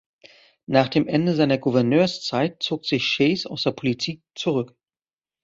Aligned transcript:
Nach 0.65 0.87
dem 0.87 1.07
Ende 1.07 1.35
seiner 1.35 1.59
Gouverneurszeit 1.59 2.63
zog 2.63 2.87
sich 2.87 3.03
Chase 3.15 3.47
aus 3.47 3.61
der 3.61 3.73
Politik 3.73 4.23
zurück. 4.33 4.75